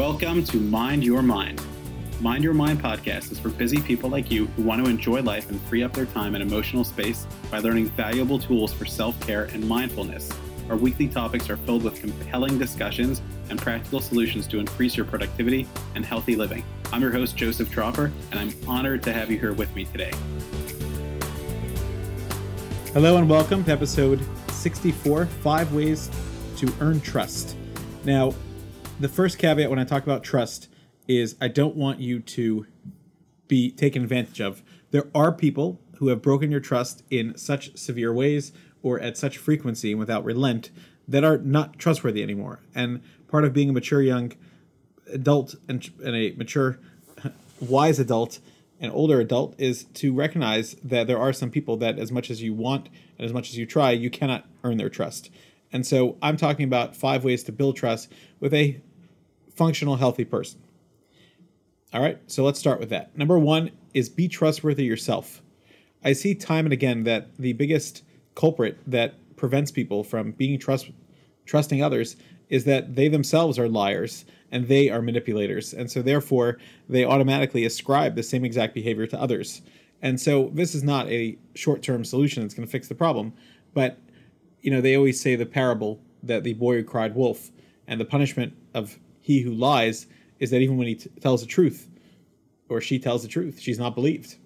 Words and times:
Welcome 0.00 0.44
to 0.44 0.56
Mind 0.56 1.04
Your 1.04 1.20
Mind. 1.20 1.60
Mind 2.22 2.42
Your 2.42 2.54
Mind 2.54 2.80
podcast 2.80 3.30
is 3.32 3.38
for 3.38 3.50
busy 3.50 3.82
people 3.82 4.08
like 4.08 4.30
you 4.30 4.46
who 4.46 4.62
want 4.62 4.82
to 4.82 4.88
enjoy 4.90 5.20
life 5.20 5.50
and 5.50 5.60
free 5.64 5.82
up 5.82 5.92
their 5.92 6.06
time 6.06 6.34
and 6.34 6.42
emotional 6.42 6.84
space 6.84 7.26
by 7.50 7.58
learning 7.58 7.90
valuable 7.90 8.38
tools 8.38 8.72
for 8.72 8.86
self 8.86 9.20
care 9.20 9.44
and 9.52 9.62
mindfulness. 9.68 10.30
Our 10.70 10.76
weekly 10.76 11.06
topics 11.06 11.50
are 11.50 11.58
filled 11.58 11.82
with 11.82 12.00
compelling 12.00 12.58
discussions 12.58 13.20
and 13.50 13.60
practical 13.60 14.00
solutions 14.00 14.46
to 14.46 14.58
increase 14.58 14.96
your 14.96 15.04
productivity 15.04 15.68
and 15.94 16.02
healthy 16.02 16.34
living. 16.34 16.64
I'm 16.94 17.02
your 17.02 17.12
host, 17.12 17.36
Joseph 17.36 17.70
Tropper, 17.70 18.10
and 18.30 18.40
I'm 18.40 18.54
honored 18.66 19.02
to 19.02 19.12
have 19.12 19.30
you 19.30 19.38
here 19.38 19.52
with 19.52 19.76
me 19.76 19.84
today. 19.84 20.12
Hello, 22.94 23.18
and 23.18 23.28
welcome 23.28 23.64
to 23.64 23.70
episode 23.70 24.26
64 24.50 25.26
Five 25.26 25.74
Ways 25.74 26.10
to 26.56 26.72
Earn 26.80 27.02
Trust. 27.02 27.54
Now, 28.06 28.32
the 29.00 29.08
first 29.08 29.38
caveat 29.38 29.70
when 29.70 29.78
I 29.78 29.84
talk 29.84 30.02
about 30.02 30.22
trust 30.22 30.68
is 31.08 31.34
I 31.40 31.48
don't 31.48 31.74
want 31.74 32.00
you 32.00 32.20
to 32.20 32.66
be 33.48 33.70
taken 33.70 34.02
advantage 34.02 34.40
of. 34.40 34.62
There 34.90 35.08
are 35.14 35.32
people 35.32 35.80
who 35.96 36.08
have 36.08 36.20
broken 36.20 36.50
your 36.50 36.60
trust 36.60 37.02
in 37.10 37.36
such 37.38 37.76
severe 37.78 38.12
ways 38.12 38.52
or 38.82 39.00
at 39.00 39.16
such 39.16 39.38
frequency 39.38 39.92
and 39.92 39.98
without 39.98 40.22
relent 40.22 40.70
that 41.08 41.24
are 41.24 41.38
not 41.38 41.78
trustworthy 41.78 42.22
anymore. 42.22 42.60
And 42.74 43.00
part 43.26 43.44
of 43.44 43.54
being 43.54 43.70
a 43.70 43.72
mature 43.72 44.02
young 44.02 44.32
adult 45.10 45.54
and, 45.66 45.90
and 46.04 46.14
a 46.14 46.32
mature, 46.32 46.78
wise 47.60 47.98
adult 47.98 48.38
and 48.80 48.92
older 48.92 49.18
adult 49.18 49.54
is 49.58 49.84
to 49.94 50.12
recognize 50.12 50.74
that 50.84 51.06
there 51.06 51.18
are 51.18 51.32
some 51.32 51.50
people 51.50 51.78
that, 51.78 51.98
as 51.98 52.12
much 52.12 52.30
as 52.30 52.42
you 52.42 52.52
want 52.52 52.90
and 53.18 53.24
as 53.24 53.32
much 53.32 53.48
as 53.48 53.56
you 53.56 53.64
try, 53.64 53.92
you 53.92 54.10
cannot 54.10 54.44
earn 54.62 54.76
their 54.76 54.90
trust. 54.90 55.30
And 55.72 55.86
so 55.86 56.16
I'm 56.20 56.36
talking 56.36 56.64
about 56.64 56.96
five 56.96 57.24
ways 57.24 57.44
to 57.44 57.52
build 57.52 57.76
trust 57.76 58.10
with 58.40 58.52
a 58.52 58.80
functional, 59.54 59.96
healthy 59.96 60.24
person. 60.24 60.60
All 61.92 62.00
right, 62.00 62.18
so 62.28 62.44
let's 62.44 62.58
start 62.58 62.78
with 62.78 62.90
that. 62.90 63.16
Number 63.16 63.38
one 63.38 63.72
is 63.94 64.08
be 64.08 64.28
trustworthy 64.28 64.84
yourself. 64.84 65.42
I 66.04 66.12
see 66.12 66.34
time 66.34 66.66
and 66.66 66.72
again 66.72 67.04
that 67.04 67.36
the 67.36 67.52
biggest 67.52 68.04
culprit 68.34 68.78
that 68.86 69.14
prevents 69.36 69.70
people 69.70 70.04
from 70.04 70.32
being 70.32 70.58
trust 70.58 70.90
trusting 71.46 71.82
others 71.82 72.16
is 72.48 72.64
that 72.64 72.94
they 72.94 73.08
themselves 73.08 73.58
are 73.58 73.68
liars 73.68 74.24
and 74.52 74.68
they 74.68 74.88
are 74.88 75.02
manipulators, 75.02 75.72
and 75.72 75.90
so 75.90 76.02
therefore 76.02 76.58
they 76.88 77.04
automatically 77.04 77.64
ascribe 77.64 78.14
the 78.14 78.22
same 78.22 78.44
exact 78.44 78.74
behavior 78.74 79.06
to 79.06 79.20
others. 79.20 79.62
And 80.02 80.20
so 80.20 80.50
this 80.54 80.74
is 80.74 80.82
not 80.82 81.08
a 81.08 81.38
short-term 81.54 82.04
solution 82.04 82.42
that's 82.42 82.54
going 82.54 82.66
to 82.66 82.70
fix 82.70 82.88
the 82.88 82.94
problem, 82.94 83.32
but 83.74 83.98
you 84.62 84.70
know 84.70 84.80
they 84.80 84.96
always 84.96 85.20
say 85.20 85.34
the 85.34 85.46
parable 85.46 86.00
that 86.22 86.44
the 86.44 86.54
boy 86.54 86.76
who 86.76 86.84
cried 86.84 87.14
wolf 87.14 87.50
and 87.86 88.00
the 88.00 88.04
punishment 88.04 88.54
of 88.74 88.98
he 89.20 89.40
who 89.40 89.52
lies 89.52 90.06
is 90.38 90.50
that 90.50 90.60
even 90.60 90.76
when 90.76 90.86
he 90.86 90.94
t- 90.96 91.10
tells 91.20 91.40
the 91.40 91.46
truth 91.46 91.88
or 92.68 92.80
she 92.80 92.98
tells 92.98 93.22
the 93.22 93.28
truth, 93.28 93.60
she's 93.60 93.78
not 93.78 93.94
believed. 93.94 94.36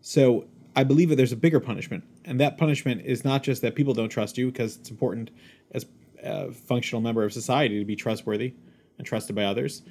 So 0.00 0.46
I 0.74 0.84
believe 0.84 1.08
that 1.10 1.16
there's 1.16 1.32
a 1.32 1.36
bigger 1.36 1.60
punishment, 1.60 2.04
and 2.24 2.40
that 2.40 2.56
punishment 2.56 3.02
is 3.04 3.24
not 3.24 3.42
just 3.42 3.60
that 3.62 3.74
people 3.74 3.92
don't 3.92 4.08
trust 4.08 4.38
you 4.38 4.46
because 4.50 4.76
it's 4.76 4.90
important 4.90 5.30
as 5.72 5.86
a 6.22 6.52
functional 6.52 7.00
member 7.00 7.24
of 7.24 7.32
society 7.32 7.78
to 7.78 7.84
be 7.84 7.96
trustworthy 7.96 8.54
and 8.98 9.06
trusted 9.06 9.34
by 9.34 9.44
others 9.44 9.82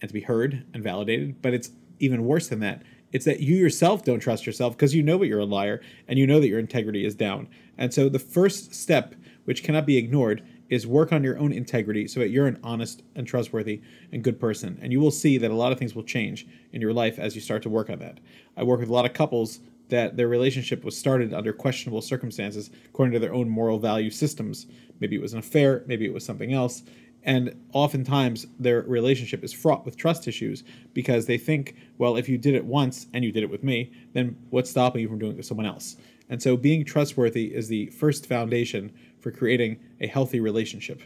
and 0.00 0.08
to 0.08 0.12
be 0.14 0.20
heard 0.20 0.64
and 0.72 0.82
validated, 0.82 1.42
but 1.42 1.52
it's 1.52 1.70
even 1.98 2.24
worse 2.24 2.48
than 2.48 2.60
that. 2.60 2.82
It's 3.12 3.24
that 3.24 3.40
you 3.40 3.56
yourself 3.56 4.04
don't 4.04 4.20
trust 4.20 4.46
yourself 4.46 4.76
because 4.76 4.94
you 4.94 5.02
know 5.02 5.18
that 5.18 5.26
you're 5.26 5.40
a 5.40 5.44
liar 5.44 5.80
and 6.06 6.18
you 6.18 6.26
know 6.26 6.40
that 6.40 6.48
your 6.48 6.60
integrity 6.60 7.04
is 7.04 7.14
down. 7.14 7.48
And 7.76 7.92
so 7.92 8.08
the 8.08 8.18
first 8.18 8.74
step, 8.74 9.14
which 9.44 9.64
cannot 9.64 9.84
be 9.84 9.96
ignored, 9.96 10.46
is 10.70 10.86
work 10.86 11.12
on 11.12 11.22
your 11.22 11.38
own 11.38 11.52
integrity 11.52 12.08
so 12.08 12.20
that 12.20 12.30
you're 12.30 12.46
an 12.46 12.58
honest 12.62 13.02
and 13.16 13.26
trustworthy 13.26 13.82
and 14.12 14.24
good 14.24 14.40
person. 14.40 14.78
And 14.80 14.92
you 14.92 15.00
will 15.00 15.10
see 15.10 15.36
that 15.36 15.50
a 15.50 15.54
lot 15.54 15.72
of 15.72 15.78
things 15.78 15.94
will 15.94 16.04
change 16.04 16.46
in 16.72 16.80
your 16.80 16.92
life 16.92 17.18
as 17.18 17.34
you 17.34 17.42
start 17.42 17.62
to 17.64 17.68
work 17.68 17.90
on 17.90 17.98
that. 17.98 18.18
I 18.56 18.62
work 18.62 18.80
with 18.80 18.88
a 18.88 18.92
lot 18.92 19.04
of 19.04 19.12
couples 19.12 19.58
that 19.88 20.16
their 20.16 20.28
relationship 20.28 20.84
was 20.84 20.96
started 20.96 21.34
under 21.34 21.52
questionable 21.52 22.00
circumstances 22.00 22.70
according 22.86 23.12
to 23.12 23.18
their 23.18 23.34
own 23.34 23.50
moral 23.50 23.80
value 23.80 24.10
systems. 24.10 24.66
Maybe 25.00 25.16
it 25.16 25.22
was 25.22 25.32
an 25.32 25.40
affair, 25.40 25.82
maybe 25.86 26.06
it 26.06 26.14
was 26.14 26.24
something 26.24 26.52
else. 26.52 26.84
And 27.22 27.54
oftentimes 27.72 28.46
their 28.58 28.82
relationship 28.82 29.44
is 29.44 29.52
fraught 29.52 29.84
with 29.84 29.96
trust 29.96 30.26
issues 30.26 30.64
because 30.94 31.26
they 31.26 31.36
think, 31.38 31.76
well, 31.98 32.16
if 32.16 32.28
you 32.28 32.38
did 32.38 32.54
it 32.54 32.64
once 32.64 33.06
and 33.12 33.24
you 33.24 33.32
did 33.32 33.42
it 33.42 33.50
with 33.50 33.62
me, 33.62 33.92
then 34.14 34.36
what's 34.50 34.70
stopping 34.70 35.02
you 35.02 35.08
from 35.08 35.18
doing 35.18 35.32
it 35.32 35.36
with 35.36 35.46
someone 35.46 35.66
else? 35.66 35.96
And 36.30 36.40
so 36.40 36.56
being 36.56 36.84
trustworthy 36.84 37.54
is 37.54 37.68
the 37.68 37.86
first 37.88 38.26
foundation 38.26 38.92
for 39.18 39.30
creating 39.30 39.78
a 40.00 40.06
healthy 40.06 40.40
relationship. 40.40 41.02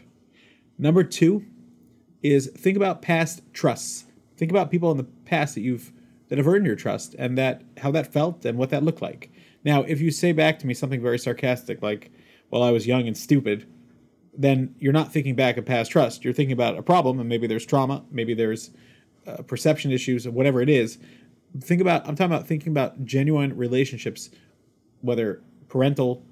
Number 0.77 1.03
two 1.03 1.45
is 2.21 2.47
think 2.47 2.77
about 2.77 3.01
past 3.01 3.41
trusts. 3.53 4.05
Think 4.37 4.51
about 4.51 4.71
people 4.71 4.91
in 4.91 4.97
the 4.97 5.03
past 5.03 5.55
that 5.55 5.61
you've 5.61 5.91
that 6.27 6.39
have 6.39 6.47
earned 6.47 6.65
your 6.65 6.75
trust 6.75 7.15
and 7.19 7.37
that 7.37 7.61
how 7.77 7.91
that 7.91 8.11
felt 8.11 8.45
and 8.45 8.57
what 8.57 8.69
that 8.71 8.83
looked 8.83 9.01
like. 9.01 9.31
Now, 9.63 9.83
if 9.83 10.01
you 10.01 10.11
say 10.11 10.31
back 10.31 10.57
to 10.59 10.67
me 10.67 10.73
something 10.73 11.01
very 11.01 11.19
sarcastic 11.19 11.81
like, 11.81 12.11
"Well, 12.49 12.63
I 12.63 12.71
was 12.71 12.87
young 12.87 13.07
and 13.07 13.15
stupid," 13.15 13.65
then 14.37 14.75
you're 14.79 14.93
not 14.93 15.11
thinking 15.11 15.35
back 15.35 15.57
of 15.57 15.65
past 15.65 15.91
trust. 15.91 16.23
You're 16.23 16.33
thinking 16.33 16.53
about 16.53 16.77
a 16.77 16.83
problem 16.83 17.19
and 17.19 17.29
maybe 17.29 17.47
there's 17.47 17.65
trauma, 17.65 18.03
maybe 18.11 18.33
there's 18.33 18.71
uh, 19.27 19.41
perception 19.43 19.91
issues, 19.91 20.27
whatever 20.27 20.61
it 20.61 20.69
is. 20.69 20.97
Think 21.61 21.81
about 21.81 22.07
I'm 22.07 22.15
talking 22.15 22.33
about 22.33 22.47
thinking 22.47 22.71
about 22.71 23.05
genuine 23.05 23.55
relationships, 23.55 24.29
whether 25.01 25.41
parental, 25.69 26.25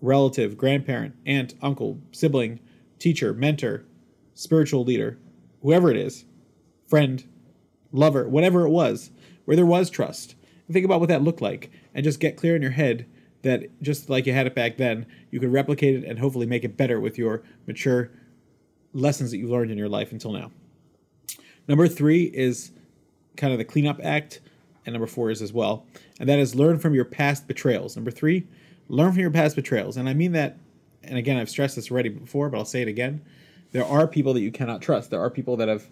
relative, 0.00 0.56
grandparent, 0.56 1.14
aunt, 1.26 1.54
uncle, 1.60 2.00
sibling, 2.12 2.60
teacher, 2.98 3.34
mentor, 3.34 3.84
spiritual 4.34 4.84
leader, 4.84 5.18
whoever 5.62 5.90
it 5.90 5.96
is, 5.96 6.24
friend, 6.86 7.24
lover, 7.92 8.28
whatever 8.28 8.64
it 8.64 8.70
was, 8.70 9.10
where 9.44 9.56
there 9.56 9.66
was 9.66 9.90
trust. 9.90 10.34
Think 10.70 10.84
about 10.84 11.00
what 11.00 11.08
that 11.08 11.22
looked 11.22 11.42
like 11.42 11.70
and 11.94 12.04
just 12.04 12.20
get 12.20 12.36
clear 12.36 12.56
in 12.56 12.62
your 12.62 12.70
head 12.70 13.06
that 13.42 13.64
just 13.82 14.10
like 14.10 14.26
you 14.26 14.32
had 14.32 14.46
it 14.46 14.54
back 14.54 14.76
then, 14.76 15.06
you 15.30 15.40
could 15.40 15.52
replicate 15.52 15.96
it 15.96 16.04
and 16.04 16.18
hopefully 16.18 16.46
make 16.46 16.64
it 16.64 16.76
better 16.76 17.00
with 17.00 17.16
your 17.16 17.42
mature 17.66 18.10
lessons 18.92 19.30
that 19.30 19.38
you've 19.38 19.50
learned 19.50 19.70
in 19.70 19.78
your 19.78 19.88
life 19.88 20.12
until 20.12 20.32
now. 20.32 20.50
Number 21.68 21.88
three 21.88 22.24
is 22.24 22.72
kind 23.36 23.52
of 23.52 23.58
the 23.58 23.64
cleanup 23.64 24.00
act, 24.02 24.40
and 24.84 24.92
number 24.92 25.06
four 25.06 25.30
is 25.30 25.40
as 25.40 25.52
well, 25.52 25.86
and 26.18 26.28
that 26.28 26.38
is 26.38 26.54
learn 26.54 26.78
from 26.78 26.94
your 26.94 27.04
past 27.04 27.46
betrayals. 27.46 27.96
Number 27.96 28.10
three, 28.10 28.46
learn 28.88 29.12
from 29.12 29.20
your 29.20 29.30
past 29.30 29.56
betrayals. 29.56 29.96
And 29.96 30.08
I 30.08 30.14
mean 30.14 30.32
that, 30.32 30.58
and 31.02 31.16
again, 31.16 31.36
I've 31.36 31.50
stressed 31.50 31.76
this 31.76 31.90
already 31.90 32.08
before, 32.08 32.50
but 32.50 32.58
I'll 32.58 32.64
say 32.64 32.82
it 32.82 32.88
again. 32.88 33.22
There 33.72 33.84
are 33.84 34.08
people 34.08 34.34
that 34.34 34.40
you 34.40 34.50
cannot 34.50 34.82
trust. 34.82 35.10
There 35.10 35.20
are 35.20 35.30
people 35.30 35.56
that 35.58 35.68
have 35.68 35.88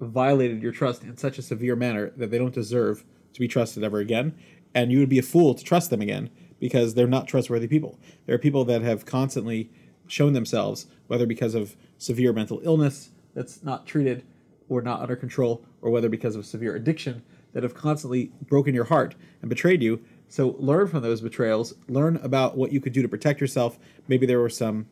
violated 0.00 0.62
your 0.62 0.72
trust 0.72 1.02
in 1.02 1.16
such 1.16 1.38
a 1.38 1.42
severe 1.42 1.76
manner 1.76 2.10
that 2.16 2.30
they 2.30 2.38
don't 2.38 2.54
deserve 2.54 3.04
to 3.32 3.40
be 3.40 3.48
trusted 3.48 3.82
ever 3.82 4.00
again. 4.00 4.34
And 4.74 4.92
you 4.92 4.98
would 4.98 5.08
be 5.08 5.18
a 5.18 5.22
fool 5.22 5.54
to 5.54 5.64
trust 5.64 5.90
them 5.90 6.02
again 6.02 6.30
because 6.64 6.94
they're 6.94 7.06
not 7.06 7.28
trustworthy 7.28 7.68
people. 7.68 7.98
There 8.24 8.34
are 8.34 8.38
people 8.38 8.64
that 8.64 8.80
have 8.80 9.04
constantly 9.04 9.70
shown 10.06 10.32
themselves, 10.32 10.86
whether 11.08 11.26
because 11.26 11.54
of 11.54 11.76
severe 11.98 12.32
mental 12.32 12.62
illness 12.64 13.10
that's 13.34 13.62
not 13.62 13.86
treated 13.86 14.24
or 14.70 14.80
not 14.80 15.02
under 15.02 15.14
control, 15.14 15.62
or 15.82 15.90
whether 15.90 16.08
because 16.08 16.36
of 16.36 16.46
severe 16.46 16.74
addiction, 16.74 17.22
that 17.52 17.64
have 17.64 17.74
constantly 17.74 18.32
broken 18.40 18.74
your 18.74 18.84
heart 18.84 19.14
and 19.42 19.50
betrayed 19.50 19.82
you 19.82 20.02
so 20.30 20.56
learn 20.58 20.86
from 20.86 21.02
those 21.02 21.20
betrayals. 21.20 21.74
Learn 21.86 22.16
about 22.22 22.56
what 22.56 22.72
you 22.72 22.80
could 22.80 22.94
do 22.94 23.02
to 23.02 23.08
protect 23.08 23.42
yourself. 23.42 23.78
Maybe 24.08 24.24
there 24.24 24.40
were 24.40 24.48
some 24.48 24.86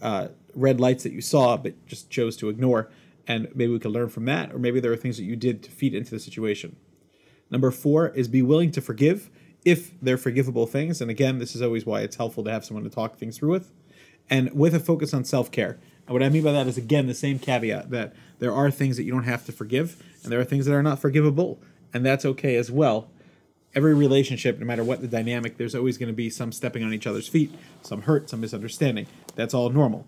uh, 0.00 0.28
red 0.54 0.80
lights 0.80 1.02
that 1.02 1.12
you 1.12 1.20
saw 1.20 1.58
but 1.58 1.84
just 1.84 2.08
chose 2.08 2.34
to 2.38 2.48
ignore, 2.48 2.90
and 3.26 3.50
maybe 3.54 3.74
we 3.74 3.78
could 3.78 3.90
learn 3.90 4.08
from 4.08 4.24
that. 4.24 4.54
Or 4.54 4.58
maybe 4.58 4.80
there 4.80 4.90
are 4.90 4.96
things 4.96 5.18
that 5.18 5.24
you 5.24 5.36
did 5.36 5.62
to 5.64 5.70
feed 5.70 5.94
into 5.94 6.12
the 6.12 6.18
situation. 6.18 6.76
Number 7.50 7.70
four 7.70 8.08
is 8.08 8.26
be 8.26 8.40
willing 8.40 8.70
to 8.70 8.80
forgive 8.80 9.28
if 9.64 9.98
they're 10.00 10.18
forgivable 10.18 10.66
things. 10.66 11.00
And 11.00 11.10
again, 11.10 11.38
this 11.38 11.54
is 11.54 11.62
always 11.62 11.86
why 11.86 12.00
it's 12.00 12.16
helpful 12.16 12.44
to 12.44 12.50
have 12.50 12.64
someone 12.64 12.84
to 12.84 12.90
talk 12.90 13.16
things 13.16 13.38
through 13.38 13.52
with, 13.52 13.72
and 14.28 14.52
with 14.52 14.74
a 14.74 14.80
focus 14.80 15.14
on 15.14 15.24
self 15.24 15.50
care. 15.50 15.78
And 16.06 16.12
what 16.12 16.22
I 16.22 16.28
mean 16.28 16.44
by 16.44 16.52
that 16.52 16.66
is 16.66 16.76
again 16.76 17.06
the 17.06 17.14
same 17.14 17.38
caveat 17.38 17.90
that 17.90 18.14
there 18.38 18.52
are 18.52 18.70
things 18.70 18.96
that 18.96 19.04
you 19.04 19.12
don't 19.12 19.24
have 19.24 19.46
to 19.46 19.52
forgive, 19.52 20.02
and 20.22 20.32
there 20.32 20.40
are 20.40 20.44
things 20.44 20.66
that 20.66 20.74
are 20.74 20.82
not 20.82 20.98
forgivable, 20.98 21.60
and 21.92 22.04
that's 22.04 22.24
okay 22.24 22.56
as 22.56 22.70
well 22.70 23.08
every 23.74 23.94
relationship, 23.94 24.58
no 24.58 24.66
matter 24.66 24.84
what 24.84 25.00
the 25.00 25.08
dynamic, 25.08 25.56
there's 25.56 25.74
always 25.74 25.98
going 25.98 26.08
to 26.08 26.14
be 26.14 26.30
some 26.30 26.52
stepping 26.52 26.84
on 26.84 26.92
each 26.92 27.06
other's 27.06 27.28
feet, 27.28 27.52
some 27.82 28.02
hurt, 28.02 28.30
some 28.30 28.40
misunderstanding. 28.40 29.06
That's 29.34 29.52
all 29.52 29.68
normal. 29.70 30.06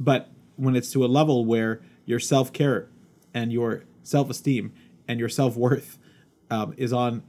But 0.00 0.28
when 0.56 0.74
it's 0.74 0.90
to 0.92 1.04
a 1.04 1.06
level 1.06 1.44
where 1.44 1.80
your 2.04 2.18
self 2.18 2.52
care 2.52 2.88
and 3.32 3.52
your 3.52 3.84
self 4.02 4.30
esteem 4.30 4.72
and 5.06 5.20
your 5.20 5.28
self 5.28 5.56
worth 5.56 5.98
um, 6.50 6.74
is 6.76 6.92
on 6.92 7.22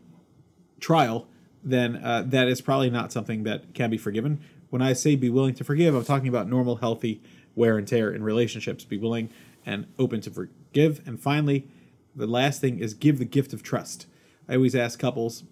trial, 0.80 1.28
then 1.64 1.98
uh, 1.98 2.24
that 2.28 2.48
is 2.48 2.62
probably 2.62 2.90
not 2.90 3.12
something 3.12 3.44
that 3.44 3.74
can 3.74 3.90
be 3.90 3.98
forgiven. 3.98 4.40
When 4.70 4.82
I 4.82 4.94
say 4.94 5.16
be 5.16 5.30
willing 5.30 5.56
to 5.56 5.64
forgive, 5.64 5.96
I'm 5.96 6.06
talking 6.06 6.28
about 6.28 6.48
normal, 6.48 6.78
healthy 6.78 7.22
wear 7.56 7.78
and 7.78 7.88
tear 7.88 8.12
in 8.12 8.24
relationships. 8.24 8.84
Be 8.84 8.98
willing 8.98 9.30
and 9.66 9.88
open 9.98 10.22
to 10.22 10.32
forgive. 10.32 11.06
And 11.08 11.20
finally, 11.20 11.68
the 12.16 12.28
last 12.28 12.62
thing 12.62 12.80
is 12.80 12.94
give 12.94 13.20
the 13.20 13.26
gift 13.26 13.54
of 13.54 13.64
trust. 13.64 14.06
I 14.48 14.56
always 14.56 14.76
ask 14.76 14.98
couples, 14.98 15.44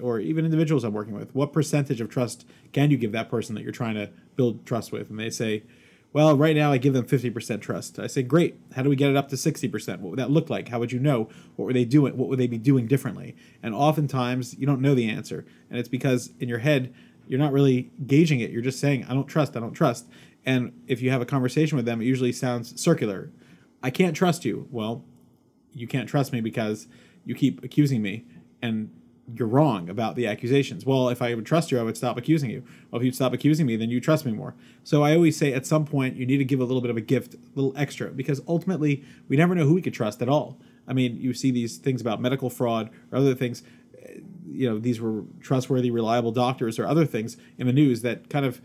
or 0.00 0.18
even 0.18 0.44
individuals 0.44 0.82
I'm 0.82 0.94
working 0.94 1.14
with, 1.14 1.34
what 1.34 1.52
percentage 1.52 2.00
of 2.00 2.08
trust 2.08 2.46
can 2.72 2.90
you 2.90 2.96
give 2.96 3.12
that 3.12 3.28
person 3.28 3.54
that 3.54 3.62
you're 3.62 3.72
trying 3.72 3.96
to 3.96 4.08
build 4.34 4.64
trust 4.64 4.92
with? 4.92 5.10
And 5.10 5.18
they 5.18 5.28
say, 5.28 5.64
Well, 6.12 6.36
right 6.36 6.56
now 6.56 6.72
I 6.72 6.78
give 6.78 6.94
them 6.94 7.04
50% 7.04 7.60
trust. 7.60 7.98
I 7.98 8.06
say, 8.06 8.22
great. 8.22 8.58
How 8.74 8.82
do 8.82 8.88
we 8.88 8.96
get 8.96 9.10
it 9.10 9.16
up 9.16 9.28
to 9.28 9.36
60%? 9.36 10.00
What 10.00 10.10
would 10.10 10.18
that 10.18 10.30
look 10.30 10.48
like? 10.48 10.68
How 10.68 10.78
would 10.78 10.90
you 10.90 10.98
know? 10.98 11.28
What 11.56 11.66
were 11.66 11.74
they 11.74 11.84
doing? 11.84 12.16
What 12.16 12.28
would 12.28 12.38
they 12.38 12.46
be 12.46 12.58
doing 12.58 12.86
differently? 12.86 13.36
And 13.62 13.74
oftentimes 13.74 14.56
you 14.56 14.66
don't 14.66 14.80
know 14.80 14.94
the 14.94 15.10
answer. 15.10 15.44
And 15.68 15.78
it's 15.78 15.90
because 15.90 16.30
in 16.40 16.48
your 16.48 16.60
head, 16.60 16.94
you're 17.28 17.38
not 17.38 17.52
really 17.52 17.90
gauging 18.06 18.40
it. 18.40 18.50
You're 18.50 18.62
just 18.62 18.80
saying, 18.80 19.04
I 19.08 19.14
don't 19.14 19.26
trust, 19.26 19.56
I 19.56 19.60
don't 19.60 19.74
trust. 19.74 20.06
And 20.44 20.72
if 20.86 21.02
you 21.02 21.10
have 21.10 21.20
a 21.20 21.26
conversation 21.26 21.76
with 21.76 21.84
them, 21.84 22.00
it 22.00 22.04
usually 22.04 22.32
sounds 22.32 22.80
circular. 22.80 23.30
I 23.82 23.90
can't 23.90 24.16
trust 24.16 24.44
you. 24.44 24.68
Well, 24.70 25.04
you 25.74 25.86
can't 25.86 26.08
trust 26.08 26.32
me 26.32 26.40
because 26.40 26.86
you 27.24 27.34
keep 27.34 27.62
accusing 27.62 28.00
me. 28.00 28.24
And 28.62 28.90
you're 29.34 29.48
wrong 29.48 29.88
about 29.88 30.14
the 30.14 30.26
accusations. 30.26 30.86
Well, 30.86 31.08
if 31.08 31.20
I 31.20 31.34
would 31.34 31.46
trust 31.46 31.70
you, 31.70 31.78
I 31.78 31.82
would 31.82 31.96
stop 31.96 32.16
accusing 32.16 32.50
you. 32.50 32.62
Well, 32.90 33.00
if 33.00 33.04
you'd 33.04 33.14
stop 33.14 33.32
accusing 33.32 33.66
me, 33.66 33.76
then 33.76 33.90
you 33.90 34.00
trust 34.00 34.24
me 34.24 34.32
more. 34.32 34.54
So 34.84 35.02
I 35.02 35.14
always 35.14 35.36
say 35.36 35.52
at 35.52 35.66
some 35.66 35.84
point 35.84 36.16
you 36.16 36.26
need 36.26 36.38
to 36.38 36.44
give 36.44 36.60
a 36.60 36.64
little 36.64 36.80
bit 36.80 36.90
of 36.90 36.96
a 36.96 37.00
gift, 37.00 37.34
a 37.34 37.38
little 37.54 37.76
extra, 37.76 38.10
because 38.10 38.40
ultimately 38.46 39.04
we 39.28 39.36
never 39.36 39.54
know 39.54 39.64
who 39.64 39.74
we 39.74 39.82
could 39.82 39.94
trust 39.94 40.22
at 40.22 40.28
all. 40.28 40.58
I 40.86 40.92
mean, 40.92 41.16
you 41.16 41.34
see 41.34 41.50
these 41.50 41.78
things 41.78 42.00
about 42.00 42.20
medical 42.20 42.50
fraud 42.50 42.90
or 43.10 43.18
other 43.18 43.34
things. 43.34 43.64
Eh, 44.00 44.20
you 44.48 44.70
know, 44.70 44.78
these 44.78 45.00
were 45.00 45.24
trustworthy, 45.40 45.90
reliable 45.90 46.30
doctors 46.30 46.78
or 46.78 46.86
other 46.86 47.04
things 47.04 47.36
in 47.58 47.66
the 47.66 47.72
news 47.72 48.02
that 48.02 48.30
kind 48.30 48.46
of 48.46 48.60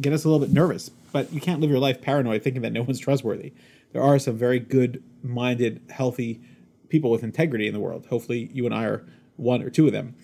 get 0.00 0.12
us 0.12 0.24
a 0.24 0.28
little 0.28 0.46
bit 0.46 0.54
nervous. 0.54 0.90
But 1.10 1.32
you 1.32 1.40
can't 1.40 1.60
live 1.60 1.70
your 1.70 1.80
life 1.80 2.00
paranoid 2.00 2.44
thinking 2.44 2.62
that 2.62 2.72
no 2.72 2.82
one's 2.82 3.00
trustworthy. 3.00 3.52
There 3.92 4.02
are 4.02 4.18
some 4.18 4.36
very 4.36 4.60
good 4.60 5.02
minded, 5.22 5.80
healthy 5.90 6.40
people 6.88 7.10
with 7.10 7.24
integrity 7.24 7.66
in 7.66 7.74
the 7.74 7.80
world. 7.80 8.06
Hopefully, 8.06 8.50
you 8.52 8.64
and 8.64 8.74
I 8.74 8.84
are 8.84 9.06
one 9.38 9.62
or 9.62 9.70
two 9.70 9.86
of 9.86 9.92
them. 9.92 10.14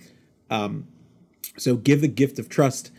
Um, 0.50 0.88
so 1.56 1.76
give 1.76 2.00
the 2.00 2.08
gift 2.08 2.38
of 2.38 2.49
trust, 2.49 2.90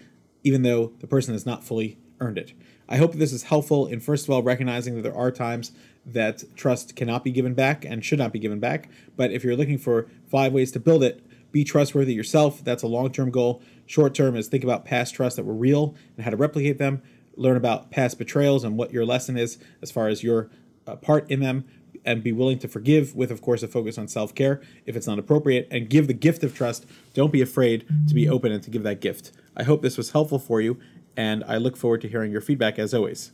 even 0.44 0.63
though 0.63 0.94
the 1.00 1.07
person 1.07 1.33
has 1.33 1.45
not 1.45 1.63
fully 1.63 2.00
earned 2.19 2.38
it. 2.38 2.53
I 2.88 2.97
hope 2.97 3.13
this 3.13 3.33
is 3.33 3.44
helpful 3.44 3.88
in, 3.88 4.00
first 4.00 4.25
of 4.25 4.29
all, 4.31 4.44
recognizing 4.44 4.95
that 4.95 5.01
there 5.01 5.15
are 5.15 5.31
times 5.31 5.71
that 6.06 6.44
trust 6.56 6.95
cannot 6.95 7.23
be 7.23 7.31
given 7.31 7.53
back 7.53 7.83
and 7.83 8.06
should 8.06 8.19
not 8.19 8.31
be 8.31 8.39
given 8.39 8.59
back. 8.59 8.89
But 9.15 9.31
if 9.31 9.44
you're 9.44 9.56
looking 9.56 9.79
for 9.79 10.07
five 10.27 10.53
ways 10.53 10.71
to 10.73 10.79
build 10.79 11.03
it, 11.03 11.23
be 11.51 11.63
trustworthy 11.63 12.13
yourself. 12.13 12.63
That's 12.63 12.83
a 12.83 12.88
long 12.88 13.12
term 13.12 13.31
goal. 13.31 13.62
Short 13.85 14.13
term 14.13 14.35
is 14.35 14.47
think 14.47 14.63
about 14.63 14.85
past 14.85 15.15
trusts 15.15 15.38
that 15.38 15.45
were 15.45 15.53
real 15.53 15.95
and 16.15 16.23
how 16.23 16.31
to 16.31 16.38
replicate 16.38 16.77
them. 16.77 17.01
Learn 17.35 17.57
about 17.57 17.91
past 17.91 18.17
betrayals 18.17 18.63
and 18.63 18.77
what 18.77 18.94
your 18.94 19.06
lesson 19.06 19.38
is 19.38 19.57
as 19.81 19.91
far 19.91 20.07
as 20.07 20.23
your 20.23 20.50
uh, 20.85 20.95
part 20.95 21.29
in 21.31 21.39
them 21.39 21.65
and 22.06 22.24
be 22.24 22.31
willing 22.31 22.60
to 22.60 22.68
forgive 22.68 23.16
with 23.16 23.31
of 23.31 23.42
course 23.42 23.63
a 23.63 23.68
focus 23.68 23.98
on 23.98 24.07
self-care 24.07 24.62
if 24.86 24.96
it's 24.96 25.07
not 25.07 25.19
appropriate 25.19 25.68
and 25.72 25.90
give 25.90 26.07
the 26.07 26.13
gift 26.13 26.44
of 26.44 26.56
trust. 26.56 26.86
Don't 27.13 27.31
be 27.31 27.42
afraid 27.42 27.86
to 28.07 28.13
be 28.13 28.30
open 28.30 28.52
and 28.52 28.63
to 28.63 28.69
give 28.69 28.84
that 28.84 29.02
gift. 29.02 29.31
I 29.56 29.63
hope 29.63 29.81
this 29.81 29.98
was 29.98 30.12
helpful 30.12 30.40
for 30.40 30.62
you 30.62 30.80
and 31.18 31.46
i 31.46 31.56
look 31.57 31.78
forward 31.78 32.02
to 32.02 32.10
hearing 32.10 32.31
your 32.31 32.42
feedback 32.42 32.78
as 32.78 32.94
always. 32.94 33.31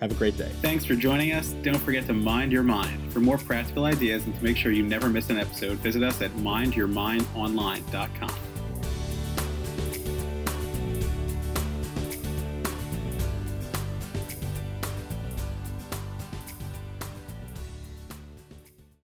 Have 0.00 0.12
a 0.12 0.14
great 0.14 0.38
day. 0.38 0.50
Thanks 0.62 0.84
for 0.84 0.94
joining 0.94 1.32
us. 1.32 1.54
Don't 1.62 1.78
forget 1.78 2.06
to 2.06 2.12
mind 2.12 2.52
your 2.52 2.62
mind. 2.62 3.12
For 3.12 3.18
more 3.18 3.36
practical 3.36 3.84
ideas 3.84 4.24
and 4.24 4.34
to 4.36 4.44
make 4.44 4.56
sure 4.56 4.70
you 4.70 4.84
never 4.84 5.08
miss 5.08 5.28
an 5.28 5.38
episode 5.38 5.78
visit 5.78 6.02
us 6.02 6.22
at 6.22 6.30
mindyourmindonline.com 6.32 8.47